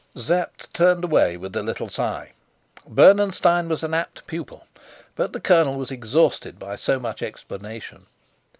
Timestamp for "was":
3.69-3.83, 5.77-5.91